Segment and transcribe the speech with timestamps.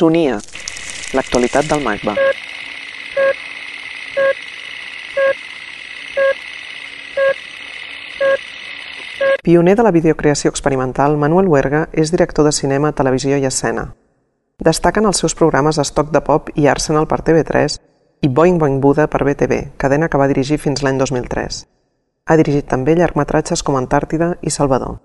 [0.00, 0.38] Sonia,
[1.12, 2.14] l'actualitat del MACBA.
[9.44, 13.90] Pioner de la videocreació experimental, Manuel Huerga és director de cinema, televisió i escena.
[14.64, 17.76] Destaquen els seus programes Estoc de Pop i Arsenal per TV3
[18.24, 21.60] i Boing Boing Buda per BTV, cadena que va dirigir fins l'any 2003.
[22.24, 24.96] Ha dirigit també llargmetratges com Antàrtida i Salvador.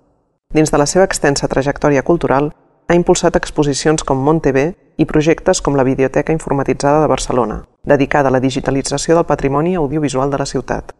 [0.55, 2.53] Dins de la seva extensa trajectòria cultural,
[2.87, 8.29] ha impulsat exposicions com Mont TV i projectes com la Videoteca Informatitzada de Barcelona, dedicada
[8.29, 10.95] a la digitalització del patrimoni audiovisual de la ciutat.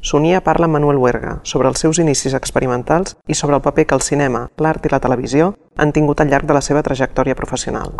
[0.00, 3.98] Sonia parla amb Manuel Huerga sobre els seus inicis experimentals i sobre el paper que
[3.98, 7.92] el cinema, l'art i la televisió han tingut al llarg de la seva trajectòria professional.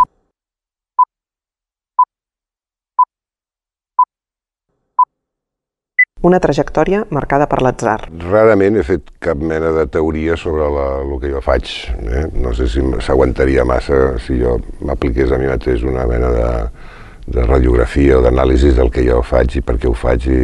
[6.20, 7.96] Una trajectòria marcada per l'atzar.
[8.26, 11.70] Rarament he fet cap mena de teoria sobre la, el que jo faig.
[11.96, 12.26] Eh?
[12.36, 16.50] No sé si s'aguantaria massa si jo m'apliqués a mi mateix una mena de,
[17.24, 20.38] de radiografia o d'anàlisi del que jo faig i per què ho faig i,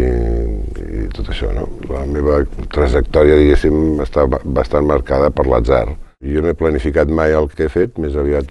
[1.02, 1.52] i tot això.
[1.52, 1.68] No?
[1.92, 2.40] La meva
[2.72, 5.90] trajectòria, diguéssim, està bastant marcada per l'atzar.
[6.24, 8.48] Jo no he planificat mai el que he fet, més aviat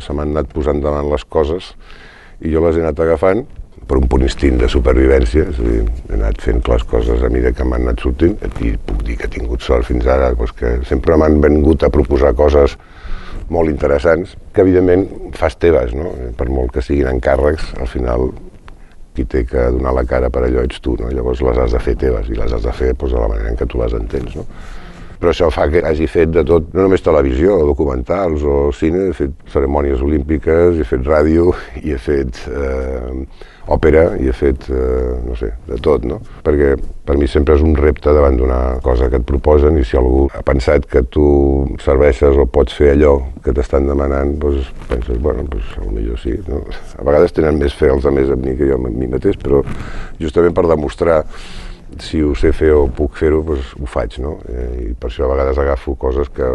[0.00, 1.74] se m'han anat posant davant les coses
[2.40, 3.44] i jo les he anat agafant
[3.88, 7.30] per un punt instint de supervivència, és a dir, he anat fent les coses a
[7.32, 10.54] mesura que m'han anat sortint i puc dir que he tingut sort fins ara, doncs
[10.58, 12.76] que sempre m'han vengut a proposar coses
[13.52, 16.12] molt interessants, que evidentment fas teves, no?
[16.38, 18.30] per molt que siguin encàrrecs, al final
[19.12, 21.10] qui té que donar la cara per allò ets tu, no?
[21.12, 23.52] llavors les has de fer teves i les has de fer doncs, de la manera
[23.52, 24.38] en què tu les entens.
[24.38, 24.46] No?
[25.22, 29.14] Però això fa que hagi fet de tot, no només televisió, documentals o cine, he
[29.14, 33.22] fet cerimònies olímpiques, he fet ràdio i he fet eh,
[33.70, 36.18] òpera i he fet, eh, no sé, de tot, no?
[36.42, 36.74] Perquè
[37.06, 40.24] per mi sempre és un repte davant d'una cosa que et proposen i si algú
[40.34, 41.26] ha pensat que tu
[41.82, 46.38] serveixes o pots fer allò que t'estan demanant, doncs penses, bueno, doncs potser sí.
[46.48, 46.64] No?
[46.98, 49.62] A vegades tenen més fe els altres amb mi que jo amb mi mateix, però
[50.18, 51.22] justament per demostrar
[52.00, 54.38] si ho sé fer o puc fer-ho, doncs ho faig, no?
[54.48, 56.48] Eh, I per això a vegades agafo coses que,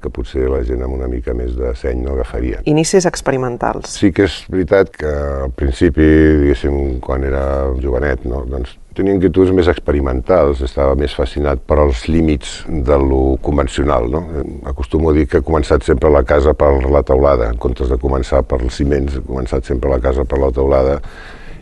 [0.00, 2.60] que potser la gent amb una mica més de seny no agafaria.
[2.70, 3.92] Inicis experimentals.
[4.00, 5.10] Sí que és veritat que
[5.46, 6.06] al principi,
[6.44, 7.42] diguéssim, quan era
[7.82, 8.44] jovenet, no?
[8.48, 14.08] doncs tenia inquietuds més experimentals, estava més fascinat per als límits de lo convencional.
[14.10, 14.24] No?
[14.68, 18.00] Acostumo a dir que he començat sempre la casa per la teulada, en comptes de
[18.00, 20.98] començar per els ciments, he començat sempre la casa per la teulada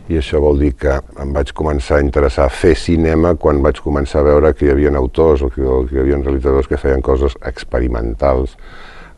[0.09, 3.83] i això vol dir que em vaig començar a interessar a fer cinema quan vaig
[3.85, 6.81] començar a veure que hi havia autors o que, o que hi havia realitzadors que
[6.81, 8.57] feien coses experimentals,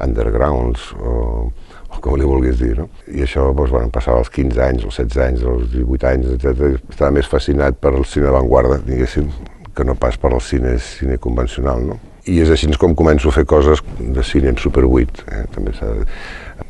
[0.03, 1.53] undergrounds o,
[1.91, 2.75] o com li vulguis dir.
[2.83, 2.89] No?
[3.07, 6.83] I això doncs, bueno, passava als 15 anys, als 16 anys, als 18 anys, etc.
[6.91, 9.31] Estava més fascinat per el cine d'avantguarda, diguéssim,
[9.77, 11.87] que no pas per al cine, cine convencional.
[11.87, 12.01] No?
[12.29, 15.25] I és així com començo a fer coses de cine en Super 8.
[15.31, 15.45] Eh?
[15.55, 15.73] També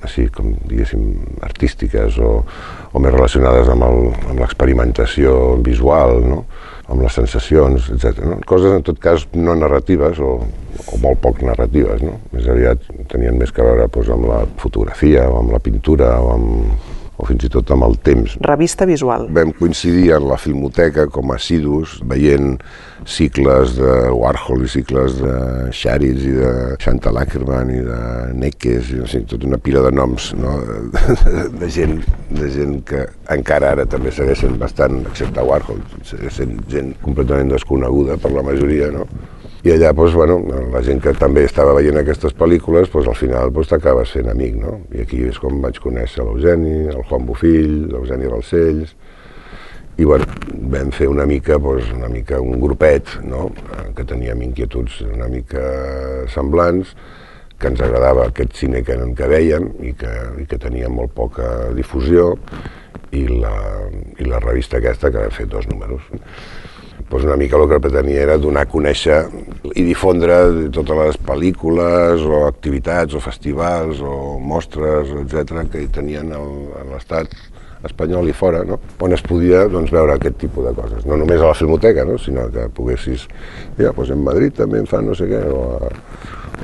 [0.04, 1.06] així com diguéssim
[1.46, 2.40] artístiques o,
[2.92, 6.44] o més relacionades amb l'experimentació visual, no?
[6.90, 8.24] amb les sensacions, etc.
[8.26, 8.40] No?
[8.50, 12.18] Coses en tot cas no narratives o, o molt poc narratives, no?
[12.34, 16.32] més aviat tenien més que veure doncs, amb la fotografia o amb la pintura o
[16.34, 16.89] amb,
[17.20, 18.36] o fins i tot amb el temps.
[18.46, 19.28] Revista visual.
[19.36, 22.56] Vam coincidir en la filmoteca com a assidus, veient
[23.08, 25.34] cicles de Warhol i cicles de
[25.72, 28.00] Charitz i de Chantal Ackerman i de
[28.36, 30.58] Neckes, i, o sigui, tota una pila de noms no?
[31.60, 32.00] de, gent,
[32.36, 38.34] de gent que encara ara també segueixen bastant, excepte Warhol, segueixen gent completament desconeguda per
[38.36, 39.08] la majoria, no?
[39.60, 40.38] I allà, doncs, bueno,
[40.72, 44.54] la gent que també estava veient aquestes pel·lícules, doncs, al final doncs, t'acabes fent amic,
[44.56, 44.78] no?
[44.96, 48.94] I aquí és com vaig conèixer l'Eugeni, el Juan Bofill, l'Eugeni Balcells,
[50.00, 50.24] i bueno,
[50.72, 53.50] vam fer una mica, doncs, una mica un grupet, no?
[53.96, 55.60] que teníem inquietuds una mica
[56.32, 56.94] semblants,
[57.60, 61.68] que ens agradava aquest cine que, que veiem i que, i que tenia molt poca
[61.76, 62.30] difusió,
[63.12, 63.52] i la,
[64.16, 66.08] i la revista aquesta que va fer dos números
[67.08, 69.22] doncs una mica el que pretenia era donar a conèixer
[69.74, 70.40] i difondre
[70.74, 76.42] totes les pel·lícules o activitats o festivals o mostres, etc que hi tenien a
[76.92, 77.32] l'estat
[77.84, 78.78] espanyol i fora, no?
[79.00, 81.06] on es podia doncs, veure aquest tipus de coses.
[81.08, 82.18] No només a la filmoteca, no?
[82.20, 83.26] sinó que poguessis...
[83.78, 85.90] Ja, doncs en Madrid també en fan no sé què, o a,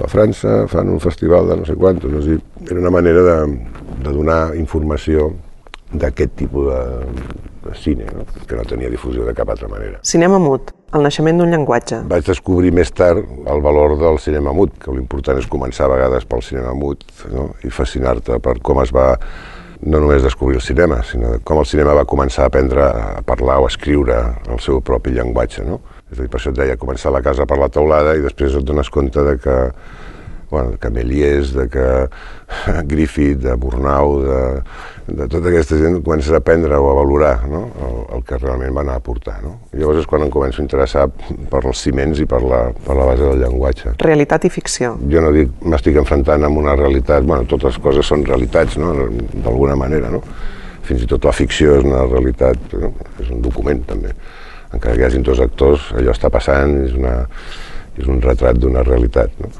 [0.04, 2.12] a França fan un festival de no sé quantos.
[2.12, 2.20] No?
[2.24, 3.38] sigui, era una manera de,
[4.04, 5.30] de donar informació
[5.96, 6.82] d'aquest tipus de
[7.74, 8.26] cine, no?
[8.46, 9.98] que no tenia difusió de cap altra manera.
[10.06, 12.02] Cinema mut, el naixement d'un llenguatge.
[12.10, 16.26] Vaig descobrir més tard el valor del cinema mut, que l'important és començar a vegades
[16.28, 17.50] pel cinema mut no?
[17.64, 19.14] i fascinar-te per com es va
[19.82, 23.58] no només descobrir el cinema, sinó com el cinema va començar a aprendre a parlar
[23.60, 24.16] o a escriure
[24.48, 25.66] el seu propi llenguatge.
[25.66, 25.80] No?
[26.10, 28.56] És a dir, per això et deia començar la casa per la teulada i després
[28.56, 29.56] et dones compte de que
[30.50, 32.08] bueno, de Cameliers, de que
[32.84, 34.40] Griffith, de Burnau, de,
[35.06, 37.62] de tota aquesta gent comences a aprendre o a valorar no?
[37.82, 39.38] el, el que realment van aportar.
[39.42, 39.56] No?
[39.74, 41.06] Llavors és quan em començo a interessar
[41.50, 43.96] per els ciments i per la, per la base del llenguatge.
[44.02, 44.94] Realitat i ficció.
[45.10, 48.94] Jo no dic m'estic enfrontant amb una realitat, bueno, totes les coses són realitats, no?
[49.42, 50.22] d'alguna manera, no?
[50.86, 52.92] Fins i tot la ficció és una realitat, no?
[53.18, 54.14] és un document també.
[54.70, 57.24] Encara que hi hagin dos actors, allò està passant, és, una,
[57.98, 59.34] és un retrat d'una realitat.
[59.42, 59.50] No?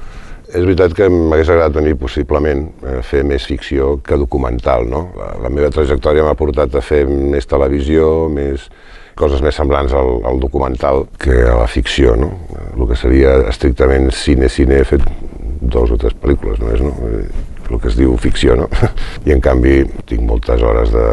[0.57, 5.03] És veritat que m'hagués agradat venir possiblement a fer més ficció que documental, no?
[5.19, 8.71] La, la meva trajectòria m'ha portat a fer més televisió, més
[9.17, 12.33] coses més semblants al, al documental que a la ficció, no?
[12.73, 15.05] El que seria estrictament cine-cine, he fet
[15.61, 16.95] dos o tres pel·lícules només, no?
[17.67, 18.69] el que es diu ficció, no?
[19.27, 21.07] I en canvi tinc moltes hores de,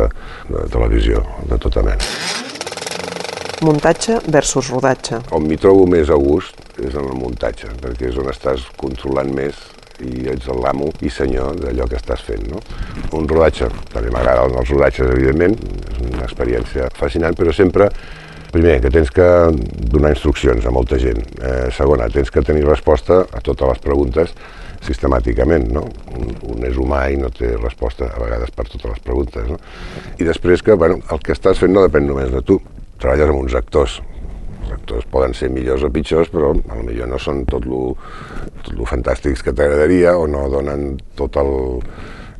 [0.51, 2.52] de televisió, de tota mena.
[3.63, 5.21] Muntatge versus rodatge.
[5.31, 9.29] On m'hi trobo més a gust és en el muntatge, perquè és on estàs controlant
[9.31, 9.55] més
[10.03, 12.43] i ets l'amo i senyor d'allò que estàs fent.
[12.51, 12.59] No?
[13.15, 15.55] Un rodatge, també m'agraden els rodatges, evidentment,
[15.93, 17.87] és una experiència fascinant, però sempre
[18.53, 19.25] Primer, que tens que
[19.89, 21.23] donar instruccions a molta gent.
[21.41, 24.35] Eh, segona, tens que tenir resposta a totes les preguntes
[24.85, 25.87] sistemàticament, no?
[26.13, 29.57] Un, un és humà i no té resposta a vegades per totes les preguntes, no?
[30.19, 32.59] I després que, bueno, el que estàs fent no depèn només de tu,
[33.03, 33.99] treballes amb uns actors.
[34.63, 37.93] Els actors poden ser millors o pitjors, però millor no són tot lo,
[38.63, 41.55] tot lo fantàstics que t'agradaria o no donen tot el...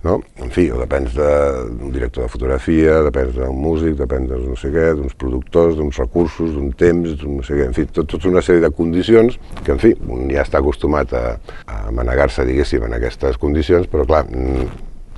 [0.03, 0.17] No?
[0.43, 4.57] En fi, o depens d'un de, director de fotografia, depens d'un músic, depèn de no
[4.59, 8.09] sé què, d'uns productors, d'uns recursos, d'un temps, d'un no sé què, en fi, tot,
[8.11, 11.23] tota una sèrie de condicions que, en fi, un ja està acostumat a,
[11.71, 14.25] a manegar-se, diguéssim, en aquestes condicions, però clar,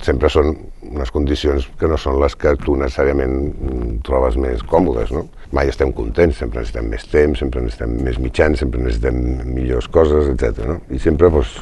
[0.06, 0.54] sempre són
[0.86, 5.26] unes condicions que no són les que tu necessàriament trobes més còmodes, no?
[5.54, 9.18] Mai estem contents, sempre necessitem més temps, sempre necessitem més mitjans, sempre necessitem
[9.52, 10.64] millors coses, etc.
[10.66, 10.78] No?
[10.90, 11.56] I sempre doncs,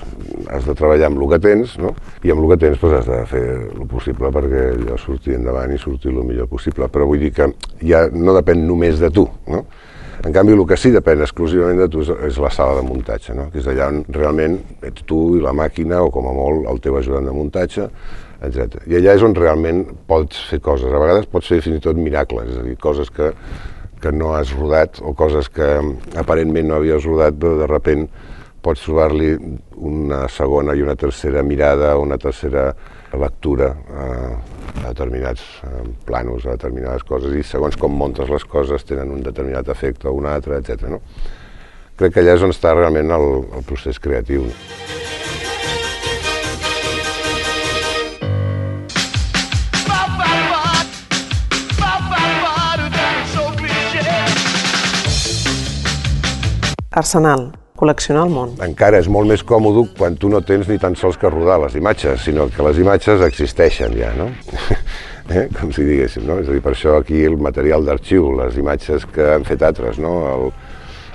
[0.48, 1.94] has de treballar amb el que tens, no?
[2.24, 5.74] i amb el que tens doncs, has de fer el possible perquè allò surti endavant
[5.74, 6.88] i surti el millor possible.
[6.88, 7.50] Però vull dir que
[7.84, 9.66] ja no depèn només de tu, no?
[10.24, 13.48] En canvi, el que sí depèn exclusivament de tu és la sala de muntatge, no?
[13.52, 14.54] que és allà on realment
[14.86, 17.88] ets tu i la màquina, o com a molt el teu ajudant de muntatge,
[18.48, 18.84] etc.
[18.90, 20.92] I allà és on realment pots fer coses.
[20.92, 23.32] A vegades pots fer fins i tot miracles, és a dir, coses que,
[24.02, 25.68] que no has rodat o coses que
[26.20, 28.08] aparentment no havies rodat, però de repent
[28.64, 29.34] pots trobar-li
[29.84, 32.70] una segona i una tercera mirada, una tercera
[33.14, 34.06] lectura a,
[34.82, 35.44] a determinats
[36.08, 40.16] planos, a determinades coses, i segons com montes les coses tenen un determinat efecte o
[40.16, 40.88] un altre, etc.
[40.96, 41.02] No?
[41.94, 44.48] Crec que allà és on està realment el, el procés creatiu.
[44.48, 44.93] No?
[56.94, 58.52] Arsenal, col·leccionar el món.
[58.62, 61.74] Encara és molt més còmode quan tu no tens ni tan sols que rodar les
[61.80, 64.28] imatges, sinó que les imatges existeixen ja, no?
[65.34, 65.48] eh?
[65.58, 66.38] com si diguéssim, no?
[66.42, 69.98] És a dir, per això aquí el material d'arxiu, les imatges que han fet altres,
[69.98, 70.14] no?
[70.30, 70.48] El,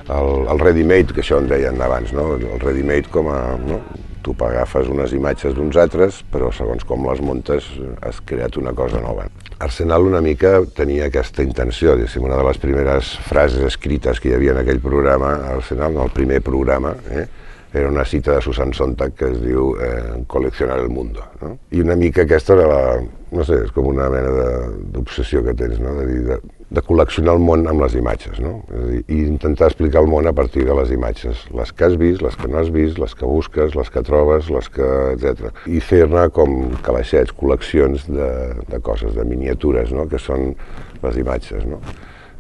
[0.10, 2.34] el, el ready-made, que això en deien abans, no?
[2.36, 3.40] El ready-made com a...
[3.64, 3.80] No?
[4.24, 7.70] Tu agafes unes imatges d'uns altres, però segons com les montes
[8.06, 9.28] has creat una cosa nova.
[9.64, 14.36] Arsenal una mica tenia aquesta intenció, diguéssim, una de les primeres frases escrites que hi
[14.38, 17.26] havia en aquell programa, Arsenal, en el primer programa, eh,
[17.74, 21.24] era una cita de Susan Sontag que es diu eh, Coleccionar el mundo.
[21.42, 21.58] No?
[21.72, 22.84] I una mica aquesta era la,
[23.32, 24.48] no sé, és com una mena
[24.96, 25.94] d'obsessió que tens, no?
[26.00, 28.60] de, dir, de, de col·leccionar el món amb les imatges, no?
[28.70, 31.88] És a dir, i intentar explicar el món a partir de les imatges, les que
[31.88, 34.90] has vist, les que no has vist, les que busques, les que trobes, les que...
[35.16, 35.50] etc.
[35.66, 38.30] I fer-ne com calaixets, col·leccions de,
[38.70, 40.06] de coses, de miniatures, no?
[40.12, 40.54] que són
[41.02, 41.82] les imatges, no?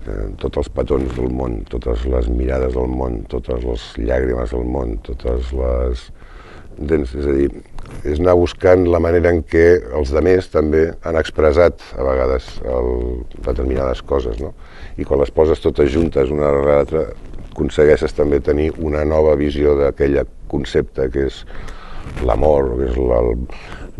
[0.09, 4.69] Eh, tots els petons del món, totes les mirades del món, totes les llàgrimes del
[4.77, 6.09] món, totes les...
[6.79, 7.13] Entens?
[7.15, 7.49] És a dir,
[8.07, 9.65] és anar buscant la manera en què
[9.97, 12.93] els demés també han expressat a vegades el,
[13.43, 14.53] determinades coses, no?
[14.99, 17.03] I quan les poses totes juntes una darrere l'altra,
[17.49, 21.43] aconsegueixes també tenir una nova visió d'aquell concepte que és
[22.23, 23.19] l'amor, que és la,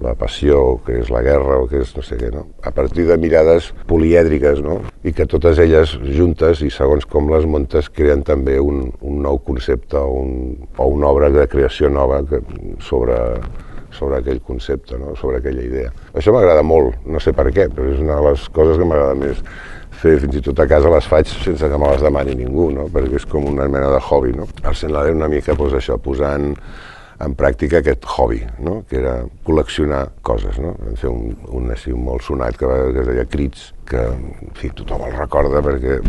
[0.04, 2.46] la passió, que és la guerra, o que és no sé què, no?
[2.66, 4.80] A partir de mirades polièdriques, no?
[5.04, 9.42] I que totes elles juntes i segons com les montes creen també un, un nou
[9.46, 12.42] concepte o, un, o una obra de creació nova que,
[12.84, 13.18] sobre,
[13.92, 15.16] sobre aquell concepte, no?
[15.20, 15.92] sobre aquella idea.
[16.14, 19.18] Això m'agrada molt, no sé per què, però és una de les coses que m'agrada
[19.20, 19.44] més
[20.00, 22.88] fer, fins i tot a casa les faig sense que me les demani ningú, no?
[22.94, 24.36] perquè és com una mena de hobby.
[24.38, 24.48] No?
[24.64, 26.54] Arsenal era una mica doncs, això, posant
[27.20, 28.80] en pràctica aquest hobby, no?
[28.90, 30.60] que era col·leccionar coses.
[30.62, 30.74] No?
[30.80, 34.70] Vam fer un, un així molt sonat que, que es deia Crits, que en fi,
[34.78, 36.00] tothom el recorda perquè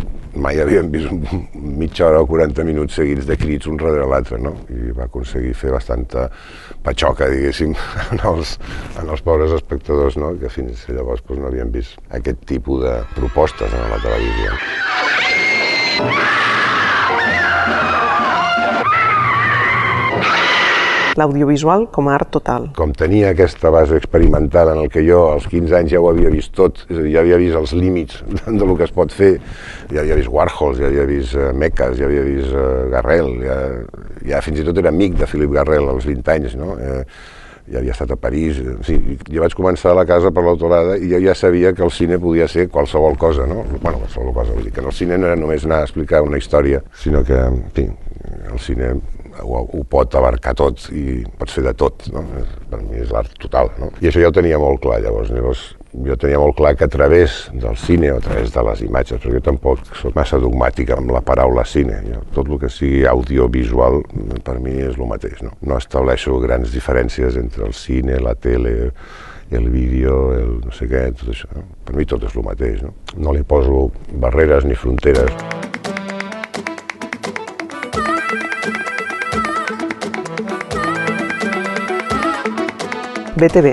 [0.41, 1.47] mai havíem vist un,
[1.81, 4.53] mitja hora o 40 minuts seguits de crits un darrere l'altre, no?
[4.71, 6.29] I va aconseguir fer bastanta
[6.85, 7.75] patxoca, diguéssim,
[8.13, 8.59] en els,
[9.01, 10.37] en els pobres espectadors, no?
[10.39, 14.51] Que fins llavors doncs, no havien vist aquest tipus de propostes en la televisió.
[21.19, 22.69] L'audiovisual com a art total.
[22.77, 26.31] Com tenia aquesta base experimental en el que jo als 15 anys ja ho havia
[26.33, 28.23] vist tot, és a dir, ja havia vist els límits
[28.61, 29.33] de lo que es pot fer,
[29.91, 33.59] ja havia vist Warhol, ja havia vist uh, Mekas, ja havia vist uh, Garrel, ja,
[34.35, 36.75] ja fins i tot era amic de Philip Garrel als 20 anys, no?
[36.81, 37.05] Eh,
[37.71, 38.97] ja havia estat a París, sí,
[39.31, 42.19] jo vaig començar a la casa per l'autorada i jo ja sabia que el cine
[42.19, 43.63] podia ser qualsevol cosa, no?
[43.77, 46.41] Bueno, qualsevol cosa, vull dir que el cine no era només anar a explicar una
[46.41, 47.87] història, sinó que, en fi,
[48.53, 48.95] el cine
[49.41, 52.25] ho, ho pot abarcar tot i pots fer de tot, no?
[52.71, 53.91] Per mi és l'art total, no?
[54.01, 55.31] I això ja ho tenia molt clar, llavors.
[55.35, 58.83] Llavors jo tenia molt clar que a través del cine o a través de les
[58.87, 61.99] imatges, perquè jo tampoc soc massa dogmàtic amb la paraula cine.
[62.07, 64.03] Jo, tot el que sigui audiovisual
[64.47, 65.43] per mi és el mateix.
[65.47, 68.93] No, no estableixo grans diferències entre el cine, la tele,
[69.51, 71.51] el vídeo, el no sé què, tot això.
[71.87, 72.85] Per mi tot és el mateix.
[72.87, 75.60] No, no li poso barreres ni fronteres.
[83.41, 83.71] BTV,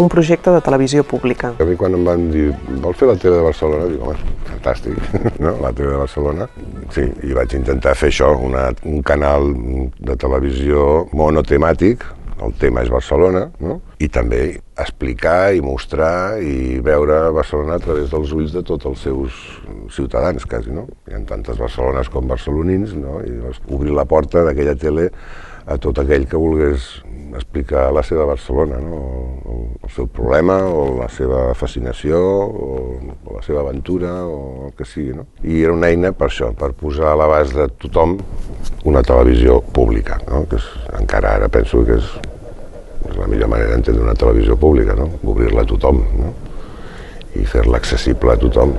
[0.00, 1.50] un projecte de televisió pública.
[1.60, 2.46] A mi quan em van dir,
[2.80, 3.88] vol fer la tele de Barcelona?
[3.90, 4.96] Dic, home, fantàstic,
[5.44, 5.52] no?
[5.60, 6.46] la tele de Barcelona.
[6.94, 9.50] Sí, i vaig intentar fer això, una, un canal
[10.00, 12.06] de televisió monotemàtic,
[12.40, 13.76] el tema és Barcelona, no?
[14.00, 14.40] i també
[14.80, 19.36] explicar i mostrar i veure Barcelona a través dels ulls de tots els seus
[19.92, 20.86] ciutadans, quasi, no?
[21.04, 23.20] Hi ha tantes Barcelones com barcelonins, no?
[23.20, 23.36] I
[23.68, 25.10] obrir la porta d'aquella tele
[25.68, 26.88] a tot aquell que volgués
[27.36, 29.00] explicar la seva Barcelona, no?
[29.44, 32.78] el, el seu problema, o la seva fascinació, o,
[33.24, 35.14] o la seva aventura, o el que sigui.
[35.16, 35.26] No?
[35.42, 38.18] I era una eina per això, per posar a l'abast de tothom
[38.90, 40.44] una televisió pública, no?
[40.50, 40.70] que és,
[41.00, 42.14] encara ara penso que és,
[43.10, 45.10] és la millor manera d'entendre una televisió pública, no?
[45.24, 46.34] obrir-la a tothom no?
[47.36, 48.74] i fer-la accessible a tothom.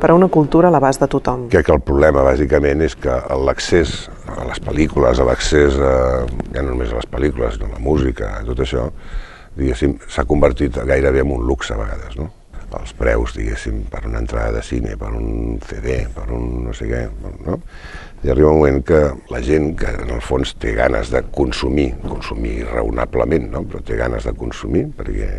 [0.00, 1.44] per a una cultura a l'abast de tothom.
[1.52, 3.12] Crec que el problema, bàsicament, és que
[3.44, 4.08] l'accés
[4.50, 5.94] les pel·lícules, a l'accés a,
[6.50, 8.88] ja no només a les pel·lícules, sinó a la música, a tot això,
[9.56, 12.30] diguéssim, s'ha convertit gairebé en un luxe a vegades, no?
[12.78, 16.86] Els preus, diguéssim, per una entrada de cine, per un CD, per un no sé
[16.86, 17.00] què,
[17.42, 17.56] no?
[18.22, 19.00] I arriba un moment que
[19.32, 23.64] la gent que en el fons té ganes de consumir, consumir raonablement, no?
[23.64, 25.30] però té ganes de consumir perquè,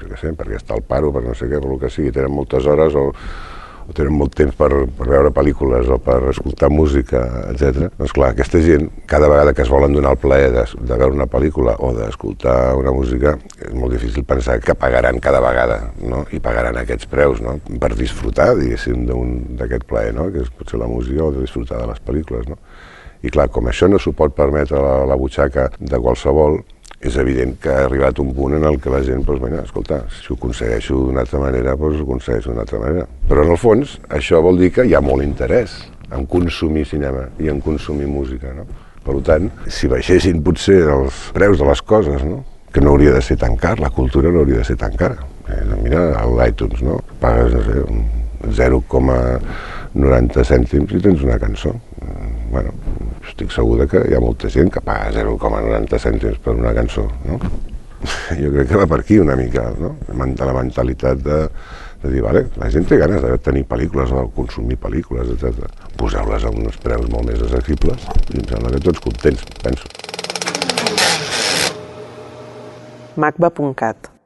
[0.00, 2.32] perquè, sé, perquè està al paro, per no sé què, per el que sigui, tenen
[2.32, 3.10] moltes hores o,
[3.90, 7.88] o tenen molt temps per, per veure pel·lícules o per escoltar música, etc.
[7.98, 11.16] Doncs clar, aquesta gent, cada vegada que es volen donar el plaer de, de veure
[11.16, 16.22] una pel·lícula o d'escoltar una música, és molt difícil pensar que pagaran cada vegada, no?
[16.30, 17.58] I pagaran aquests preus, no?
[17.82, 19.08] Per disfrutar, diguéssim,
[19.58, 20.30] d'aquest plaer, no?
[20.30, 22.60] Que és potser la música o de disfrutar de les pel·lícules, no?
[23.20, 26.62] I clar, com això no s'ho pot permetre la, la butxaca de qualsevol,
[27.00, 30.02] és evident que ha arribat un punt en el que la gent, doncs, bueno, escolta,
[30.12, 33.06] si ho aconsegueixo d'una altra manera, doncs ho aconsegueixo d'una altra manera.
[33.30, 35.78] Però en el fons, això vol dir que hi ha molt interès
[36.12, 38.68] en consumir cinema i en consumir música, no?
[39.00, 42.44] Per tant, si baixessin potser els preus de les coses, no?
[42.70, 45.16] que no hauria de ser tan car, la cultura no hauria de ser tan cara.
[45.48, 47.00] Eh, mira l'iTunes, no?
[47.18, 47.82] Pagues, no sé,
[48.60, 51.74] 0,90 cèntims i tens una cançó.
[52.00, 52.70] Eh, bueno,
[53.30, 57.40] estic segur que hi ha molta gent que paga 0,90 cèntims per una cançó, no?
[58.40, 59.94] Jo crec que va per aquí una mica, no?
[60.10, 61.40] La mentalitat de,
[62.02, 65.68] de dir, vale, la gent té ganes de tenir pel·lícules o de consumir pel·lícules, etc.
[66.00, 69.90] Poseu-les a uns preus molt més accessibles i em sembla que tots contents, penso.
[73.20, 74.19] macba.cat